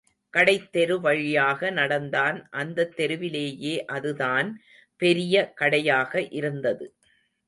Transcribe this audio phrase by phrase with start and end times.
[0.33, 4.49] கடைத்தெரு வழியாக நடந்தான் அந்தத் தெருவிலேயே அதுதான்
[5.01, 6.85] பெரிய கடையாக இருந்தது.